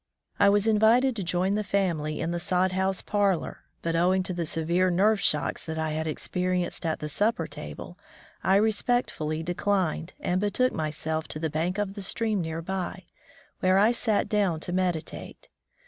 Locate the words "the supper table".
7.01-7.99